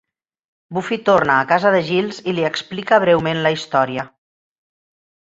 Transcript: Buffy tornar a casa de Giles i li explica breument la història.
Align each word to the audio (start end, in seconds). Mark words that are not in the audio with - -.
Buffy 0.77 0.97
tornar 1.09 1.35
a 1.41 1.45
casa 1.51 1.73
de 1.75 1.81
Giles 1.89 2.21
i 2.31 2.37
li 2.37 2.45
explica 2.49 2.99
breument 3.07 3.43
la 3.45 3.53
història. 3.57 4.07